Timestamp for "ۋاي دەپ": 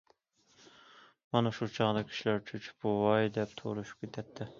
2.95-3.55